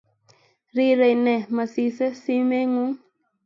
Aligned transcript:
Rirei 0.75 1.15
ne 1.25 1.33
masisei 1.55 2.13
simeng'ung' 2.21 2.99